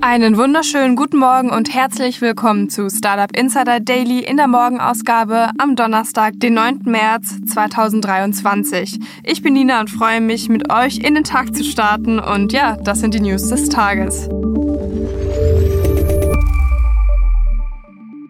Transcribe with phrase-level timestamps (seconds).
[0.00, 5.74] Einen wunderschönen guten Morgen und herzlich willkommen zu Startup Insider Daily in der Morgenausgabe am
[5.74, 6.82] Donnerstag, den 9.
[6.84, 9.00] März 2023.
[9.24, 12.76] Ich bin Nina und freue mich, mit euch in den Tag zu starten und ja,
[12.76, 14.28] das sind die News des Tages.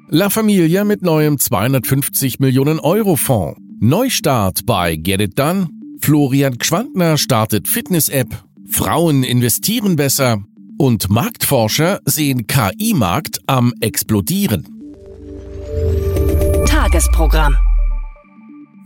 [0.08, 3.60] La Familia mit neuem 250 Millionen Euro Fonds.
[3.78, 5.68] Neustart bei Get It Done.
[6.00, 8.42] Florian Gschwandner startet Fitness-App.
[8.70, 10.42] Frauen investieren besser
[10.78, 14.66] und Marktforscher sehen KI-Markt am explodieren.
[16.66, 17.56] Tagesprogramm.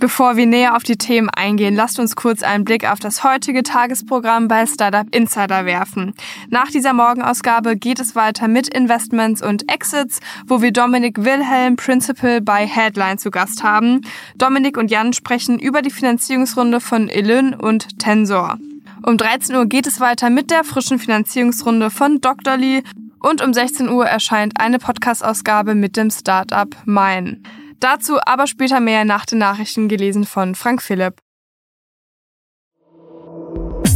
[0.03, 3.63] Bevor wir näher auf die Themen eingehen, lasst uns kurz einen Blick auf das heutige
[3.63, 6.15] Tagesprogramm bei Startup Insider werfen.
[6.51, 12.41] Nach dieser Morgenausgabe geht es weiter mit Investments und Exits, wo wir Dominik Wilhelm, Principal
[12.41, 14.01] bei Headline zu Gast haben.
[14.35, 18.59] Dominik und Jan sprechen über die Finanzierungsrunde von Elyn und Tensor.
[19.05, 22.57] Um 13 Uhr geht es weiter mit der frischen Finanzierungsrunde von Dr.
[22.57, 22.83] Lee
[23.19, 27.41] und um 16 Uhr erscheint eine Podcast-Ausgabe mit dem Startup Mine.
[27.81, 31.15] Dazu aber später mehr nach den Nachrichten gelesen von Frank Philipp.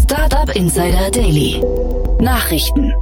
[0.03, 1.63] Startup Insider Daily.
[2.21, 2.93] Nachrichten.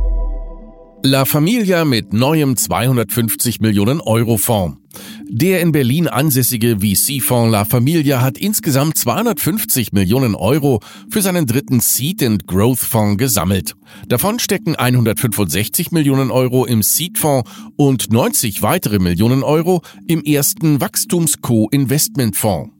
[1.02, 4.83] La Familia mit neuem 250 Millionen Euro Fonds.
[5.28, 11.80] Der in Berlin ansässige VC-Fonds La Familia hat insgesamt 250 Millionen Euro für seinen dritten
[11.80, 13.74] Seed and Growth Fonds gesammelt.
[14.06, 22.73] Davon stecken 165 Millionen Euro im Seed-Fonds und 90 weitere Millionen Euro im ersten Wachstums-Co-Investment-Fonds.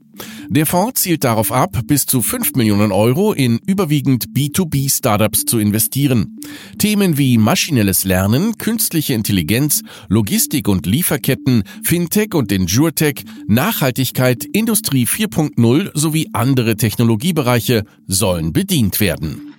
[0.49, 6.39] Der Fonds zielt darauf ab, bis zu 5 Millionen Euro in überwiegend B2B-Startups zu investieren.
[6.79, 15.91] Themen wie maschinelles Lernen, künstliche Intelligenz, Logistik und Lieferketten, Fintech und Insurtech, Nachhaltigkeit, Industrie 4.0
[15.95, 19.55] sowie andere Technologiebereiche sollen bedient werden.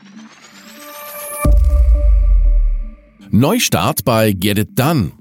[3.32, 5.12] Neustart bei Get It Done.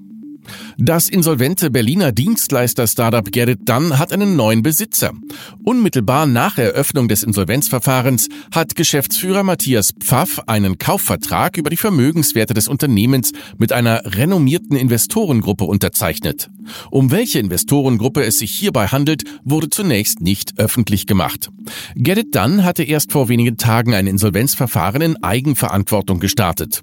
[0.77, 5.12] Das insolvente Berliner Dienstleister-Startup Get It Done hat einen neuen Besitzer.
[5.62, 12.67] Unmittelbar nach Eröffnung des Insolvenzverfahrens hat Geschäftsführer Matthias Pfaff einen Kaufvertrag über die Vermögenswerte des
[12.67, 16.51] Unternehmens mit einer renommierten Investorengruppe unterzeichnet.
[16.91, 21.51] Um welche Investorengruppe es sich hierbei handelt, wurde zunächst nicht öffentlich gemacht.
[21.95, 26.83] Get It Done hatte erst vor wenigen Tagen ein Insolvenzverfahren in Eigenverantwortung gestartet.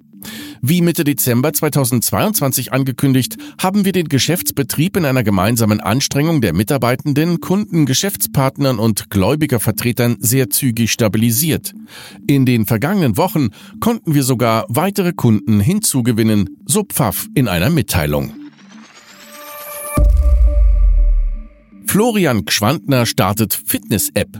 [0.61, 7.41] Wie Mitte Dezember 2022 angekündigt, haben wir den Geschäftsbetrieb in einer gemeinsamen Anstrengung der Mitarbeitenden,
[7.41, 11.73] Kunden, Geschäftspartnern und Gläubigervertretern sehr zügig stabilisiert.
[12.27, 13.49] In den vergangenen Wochen
[13.79, 18.33] konnten wir sogar weitere Kunden hinzugewinnen, so Pfaff in einer Mitteilung.
[21.91, 24.39] Florian Gschwandner startet Fitness-App.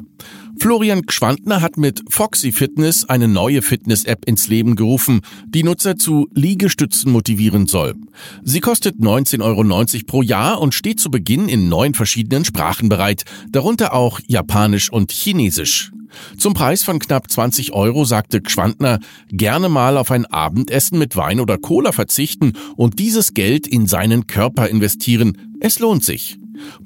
[0.62, 6.30] Florian Gschwandner hat mit Foxy Fitness eine neue Fitness-App ins Leben gerufen, die Nutzer zu
[6.36, 7.96] Liegestützen motivieren soll.
[8.44, 13.24] Sie kostet 19,90 Euro pro Jahr und steht zu Beginn in neun verschiedenen Sprachen bereit,
[13.50, 15.94] darunter auch Japanisch und Chinesisch.
[16.38, 21.40] Zum Preis von knapp 20 Euro sagte Gschwandner, gerne mal auf ein Abendessen mit Wein
[21.40, 25.56] oder Cola verzichten und dieses Geld in seinen Körper investieren.
[25.60, 26.38] Es lohnt sich.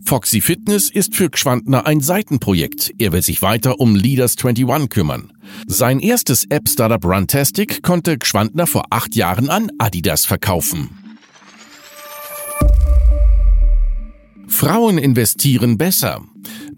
[0.03, 2.93] Foxy Fitness ist für Gschwandner ein Seitenprojekt.
[2.97, 5.33] Er will sich weiter um Leaders 21 kümmern.
[5.67, 10.89] Sein erstes App-Startup Runtastic konnte Gschwandner vor acht Jahren an Adidas verkaufen.
[14.47, 16.23] Frauen investieren besser.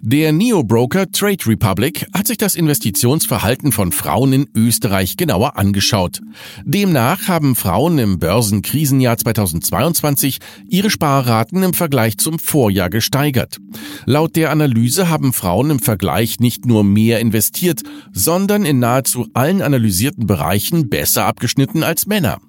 [0.01, 6.21] Der Neo-Broker Trade Republic hat sich das Investitionsverhalten von Frauen in Österreich genauer angeschaut.
[6.63, 10.37] Demnach haben Frauen im Börsenkrisenjahr 2022
[10.69, 13.57] ihre Sparraten im Vergleich zum Vorjahr gesteigert.
[14.05, 17.81] Laut der Analyse haben Frauen im Vergleich nicht nur mehr investiert,
[18.13, 22.39] sondern in nahezu allen analysierten Bereichen besser abgeschnitten als Männer.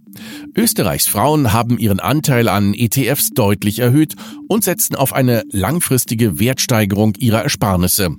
[0.56, 4.14] Österreichs Frauen haben ihren Anteil an ETFs deutlich erhöht
[4.48, 8.16] und setzen auf eine langfristige Wertsteigerung ihrer Ersparnisse.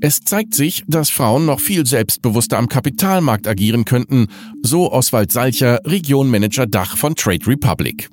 [0.00, 4.26] Es zeigt sich, dass Frauen noch viel selbstbewusster am Kapitalmarkt agieren könnten,
[4.62, 8.08] so Oswald Salcher, Regionmanager Dach von Trade Republic.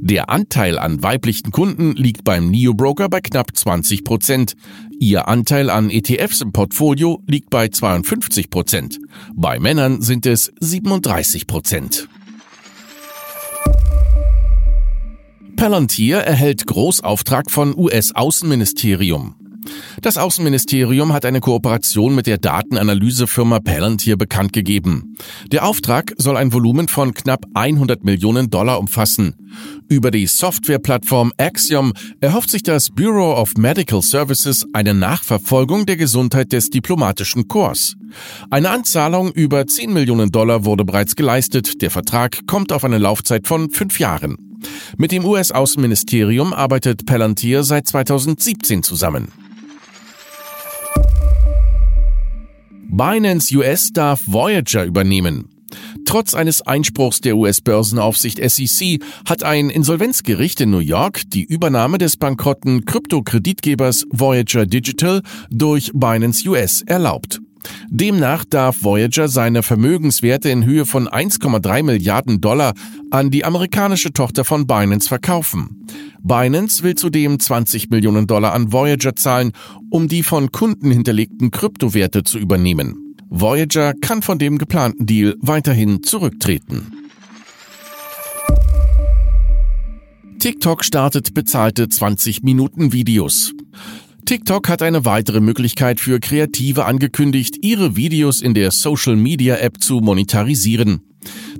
[0.00, 4.54] Der Anteil an weiblichen Kunden liegt beim Neo-Broker bei knapp 20 Prozent.
[4.98, 8.98] Ihr Anteil an ETFs im Portfolio liegt bei 52 Prozent.
[9.34, 12.08] Bei Männern sind es 37 Prozent.
[15.60, 19.34] Palantir erhält Großauftrag von US-Außenministerium.
[20.00, 25.16] Das Außenministerium hat eine Kooperation mit der Datenanalysefirma Palantir bekannt gegeben.
[25.52, 29.34] Der Auftrag soll ein Volumen von knapp 100 Millionen Dollar umfassen.
[29.90, 36.52] Über die Softwareplattform Axiom erhofft sich das Bureau of Medical Services eine Nachverfolgung der Gesundheit
[36.52, 37.96] des diplomatischen Korps.
[38.48, 41.82] Eine Anzahlung über 10 Millionen Dollar wurde bereits geleistet.
[41.82, 44.49] Der Vertrag kommt auf eine Laufzeit von fünf Jahren.
[44.96, 49.28] Mit dem US-Außenministerium arbeitet Palantir seit 2017 zusammen.
[52.88, 55.48] Binance US darf Voyager übernehmen.
[56.04, 62.16] Trotz eines Einspruchs der US-Börsenaufsicht SEC hat ein Insolvenzgericht in New York die Übernahme des
[62.16, 67.40] bankrotten Kryptokreditgebers Voyager Digital durch Binance US erlaubt.
[67.92, 72.74] Demnach darf Voyager seine Vermögenswerte in Höhe von 1,3 Milliarden Dollar
[73.10, 75.88] an die amerikanische Tochter von Binance verkaufen.
[76.22, 79.50] Binance will zudem 20 Millionen Dollar an Voyager zahlen,
[79.90, 83.16] um die von Kunden hinterlegten Kryptowerte zu übernehmen.
[83.28, 86.92] Voyager kann von dem geplanten Deal weiterhin zurücktreten.
[90.38, 93.52] TikTok startet bezahlte 20 Minuten Videos.
[94.24, 99.82] TikTok hat eine weitere Möglichkeit für Kreative angekündigt, ihre Videos in der Social Media App
[99.82, 101.02] zu monetarisieren.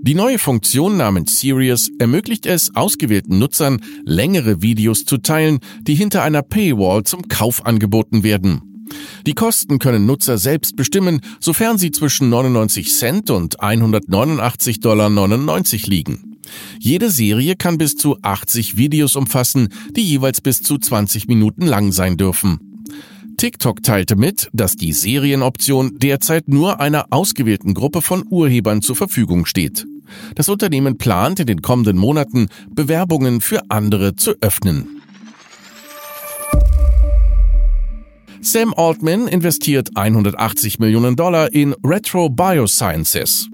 [0.00, 6.22] Die neue Funktion namens Serious ermöglicht es ausgewählten Nutzern, längere Videos zu teilen, die hinter
[6.22, 8.86] einer Paywall zum Kauf angeboten werden.
[9.26, 15.10] Die Kosten können Nutzer selbst bestimmen, sofern sie zwischen 99 Cent und 189,99 Dollar
[15.86, 16.29] liegen.
[16.78, 21.92] Jede Serie kann bis zu 80 Videos umfassen, die jeweils bis zu 20 Minuten lang
[21.92, 22.58] sein dürfen.
[23.36, 29.46] TikTok teilte mit, dass die Serienoption derzeit nur einer ausgewählten Gruppe von Urhebern zur Verfügung
[29.46, 29.86] steht.
[30.34, 35.00] Das Unternehmen plant in den kommenden Monaten Bewerbungen für andere zu öffnen.
[38.42, 43.48] Sam Altman investiert 180 Millionen Dollar in Retro Biosciences.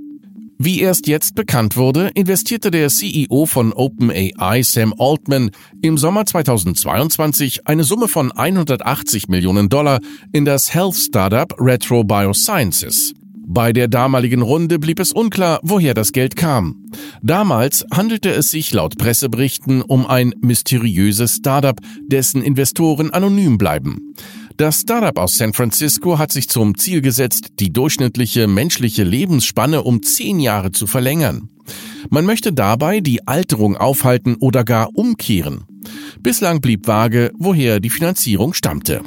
[0.59, 5.51] Wie erst jetzt bekannt wurde, investierte der CEO von OpenAI Sam Altman
[5.83, 10.01] im Sommer 2022 eine Summe von 180 Millionen Dollar
[10.33, 13.13] in das Health Startup Retro Biosciences.
[13.49, 16.87] Bei der damaligen Runde blieb es unklar, woher das Geld kam.
[17.23, 24.15] Damals handelte es sich laut Presseberichten um ein mysteriöses Startup, dessen Investoren anonym bleiben.
[24.57, 30.03] Das Startup aus San Francisco hat sich zum Ziel gesetzt, die durchschnittliche menschliche Lebensspanne um
[30.03, 31.51] zehn Jahre zu verlängern.
[32.09, 35.65] Man möchte dabei die Alterung aufhalten oder gar umkehren.
[36.21, 39.03] Bislang blieb vage, woher die Finanzierung stammte.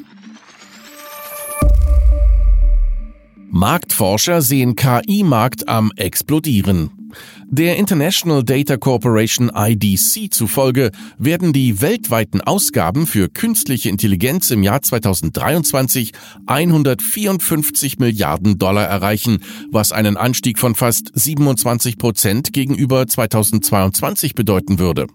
[3.49, 6.98] Marktforscher sehen KI-Markt am explodieren.
[7.47, 14.81] Der International Data Corporation IDC zufolge werden die weltweiten Ausgaben für künstliche Intelligenz im Jahr
[14.81, 16.11] 2023
[16.45, 19.39] 154 Milliarden Dollar erreichen,
[19.71, 25.07] was einen Anstieg von fast 27 Prozent gegenüber 2022 bedeuten würde.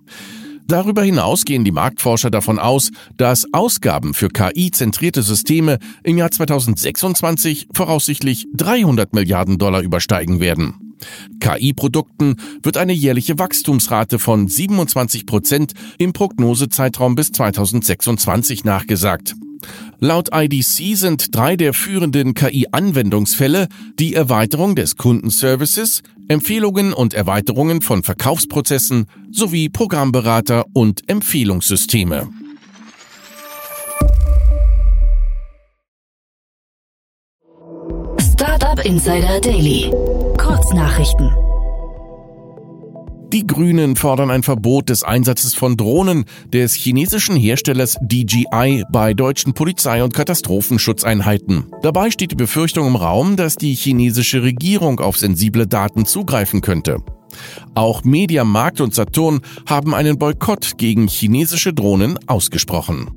[0.67, 7.69] Darüber hinaus gehen die Marktforscher davon aus, dass Ausgaben für KI-zentrierte Systeme im Jahr 2026
[7.75, 10.84] voraussichtlich 300 Milliarden Dollar übersteigen werden.
[11.41, 19.35] KI-Produkten wird eine jährliche Wachstumsrate von 27 Prozent im Prognosezeitraum bis 2026 nachgesagt.
[20.01, 28.03] Laut IDC sind drei der führenden KI-Anwendungsfälle die Erweiterung des Kundenservices, Empfehlungen und Erweiterungen von
[28.03, 32.29] Verkaufsprozessen sowie Programmberater und Empfehlungssysteme.
[38.21, 39.91] Startup Insider Daily.
[40.45, 41.31] Kurznachrichten.
[43.33, 49.55] Die Grünen fordern ein Verbot des Einsatzes von Drohnen des chinesischen Herstellers DJI bei deutschen
[49.55, 51.73] Polizei- und Katastrophenschutzeinheiten.
[51.81, 56.99] Dabei steht die Befürchtung im Raum, dass die chinesische Regierung auf sensible Daten zugreifen könnte.
[57.75, 63.11] Auch Mediamarkt und Saturn haben einen Boykott gegen chinesische Drohnen ausgesprochen.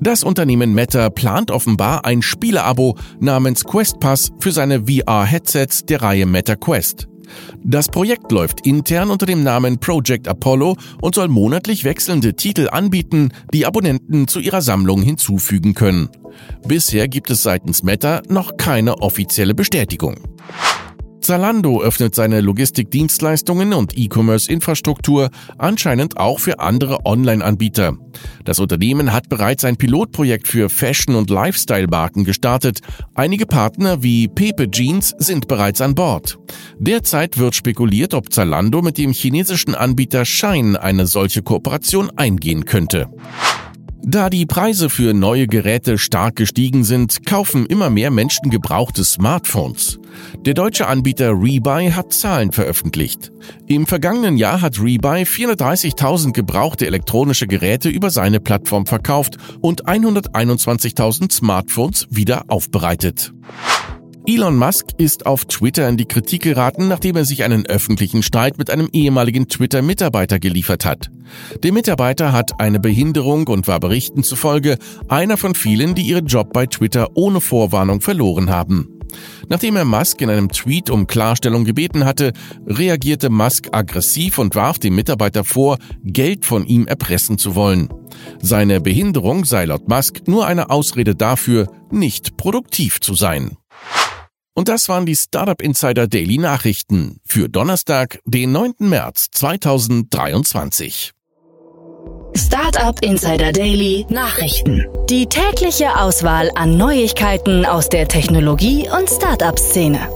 [0.00, 6.26] Das Unternehmen Meta plant offenbar ein Spieleabo namens Quest Pass für seine VR-Headsets der Reihe
[6.26, 7.08] Meta Quest.
[7.64, 13.32] Das Projekt läuft intern unter dem Namen Project Apollo und soll monatlich wechselnde Titel anbieten,
[13.52, 16.08] die Abonnenten zu ihrer Sammlung hinzufügen können.
[16.66, 20.16] Bisher gibt es seitens Meta noch keine offizielle Bestätigung.
[21.26, 27.96] Zalando öffnet seine Logistikdienstleistungen und E-Commerce-Infrastruktur anscheinend auch für andere Online-Anbieter.
[28.44, 32.78] Das Unternehmen hat bereits ein Pilotprojekt für Fashion- und Lifestyle-Marken gestartet.
[33.16, 36.38] Einige Partner wie Pepe Jeans sind bereits an Bord.
[36.78, 43.08] Derzeit wird spekuliert, ob Zalando mit dem chinesischen Anbieter Shine eine solche Kooperation eingehen könnte.
[44.02, 49.98] Da die Preise für neue Geräte stark gestiegen sind, kaufen immer mehr Menschen gebrauchte Smartphones.
[50.44, 53.32] Der deutsche Anbieter Rebuy hat Zahlen veröffentlicht.
[53.66, 61.32] Im vergangenen Jahr hat Rebuy 430.000 gebrauchte elektronische Geräte über seine Plattform verkauft und 121.000
[61.32, 63.32] Smartphones wieder aufbereitet.
[64.28, 68.58] Elon Musk ist auf Twitter in die Kritik geraten, nachdem er sich einen öffentlichen Streit
[68.58, 71.12] mit einem ehemaligen Twitter-Mitarbeiter geliefert hat.
[71.62, 76.52] Der Mitarbeiter hat eine Behinderung und war Berichten zufolge einer von vielen, die ihren Job
[76.52, 78.88] bei Twitter ohne Vorwarnung verloren haben.
[79.48, 82.32] Nachdem er Musk in einem Tweet um Klarstellung gebeten hatte,
[82.66, 87.88] reagierte Musk aggressiv und warf dem Mitarbeiter vor, Geld von ihm erpressen zu wollen.
[88.42, 93.56] Seine Behinderung sei laut Musk nur eine Ausrede dafür, nicht produktiv zu sein.
[94.56, 98.72] Und das waren die Startup Insider Daily Nachrichten für Donnerstag, den 9.
[98.78, 101.12] März 2023.
[102.34, 104.86] Startup Insider Daily Nachrichten.
[105.10, 110.08] Die tägliche Auswahl an Neuigkeiten aus der Technologie- und Startup-Szene.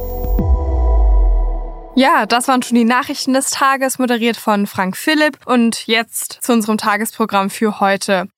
[1.95, 5.37] Ja, das waren schon die Nachrichten des Tages, moderiert von Frank Philipp.
[5.45, 8.29] Und jetzt zu unserem Tagesprogramm für heute.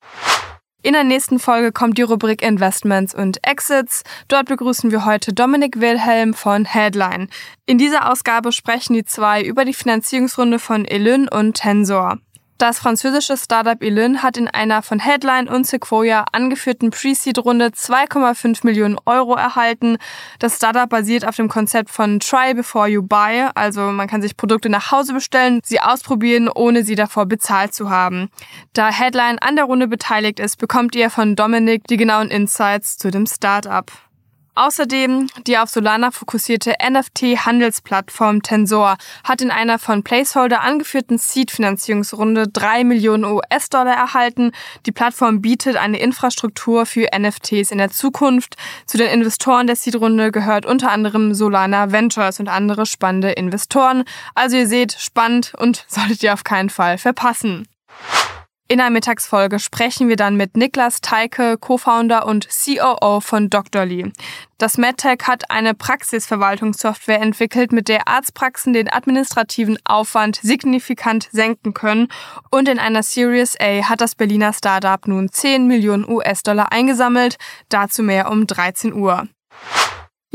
[0.84, 4.02] In der nächsten Folge kommt die Rubrik Investments und Exits.
[4.26, 7.28] Dort begrüßen wir heute Dominik Wilhelm von Headline.
[7.66, 12.18] In dieser Ausgabe sprechen die zwei über die Finanzierungsrunde von Elyn und Tensor.
[12.58, 18.98] Das französische Startup Elyn hat in einer von Headline und Sequoia angeführten Pre-Seed-Runde 2,5 Millionen
[19.04, 19.96] Euro erhalten.
[20.38, 24.36] Das Startup basiert auf dem Konzept von Try Before You Buy, also man kann sich
[24.36, 28.30] Produkte nach Hause bestellen, sie ausprobieren, ohne sie davor bezahlt zu haben.
[28.74, 33.10] Da Headline an der Runde beteiligt ist, bekommt ihr von Dominik die genauen Insights zu
[33.10, 33.90] dem Startup.
[34.54, 42.84] Außerdem die auf Solana fokussierte NFT-Handelsplattform Tensor hat in einer von Placeholder angeführten Seed-Finanzierungsrunde drei
[42.84, 44.52] Millionen US-Dollar erhalten.
[44.84, 48.56] Die Plattform bietet eine Infrastruktur für NFTs in der Zukunft.
[48.84, 54.04] Zu den Investoren der Seed-Runde gehört unter anderem Solana Ventures und andere spannende Investoren.
[54.34, 57.66] Also ihr seht, spannend und solltet ihr auf keinen Fall verpassen.
[58.72, 64.10] In der Mittagsfolge sprechen wir dann mit Niklas Teike, Co-Founder und COO von Doctorly.
[64.56, 72.08] Das MedTech hat eine Praxisverwaltungssoftware entwickelt, mit der Arztpraxen den administrativen Aufwand signifikant senken können.
[72.50, 77.36] Und in einer Series A hat das Berliner Startup nun 10 Millionen US-Dollar eingesammelt.
[77.68, 79.28] Dazu mehr um 13 Uhr.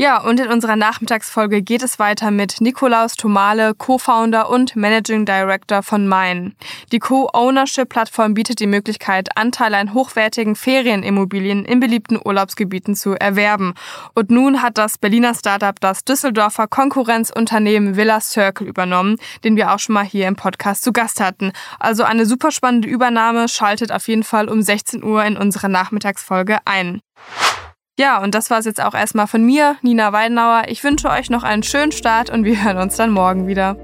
[0.00, 5.82] Ja, und in unserer Nachmittagsfolge geht es weiter mit Nikolaus Tomale, Co-Founder und Managing Director
[5.82, 6.52] von Mine.
[6.92, 13.74] Die Co-Ownership-Plattform bietet die Möglichkeit, Anteile an hochwertigen Ferienimmobilien in beliebten Urlaubsgebieten zu erwerben.
[14.14, 19.80] Und nun hat das Berliner Startup das Düsseldorfer Konkurrenzunternehmen Villa Circle übernommen, den wir auch
[19.80, 21.50] schon mal hier im Podcast zu Gast hatten.
[21.80, 26.58] Also eine super spannende Übernahme, schaltet auf jeden Fall um 16 Uhr in unsere Nachmittagsfolge
[26.66, 27.00] ein.
[27.98, 30.62] Ja, und das war es jetzt auch erstmal von mir, Nina Weidenauer.
[30.68, 33.76] Ich wünsche euch noch einen schönen Start und wir hören uns dann morgen wieder.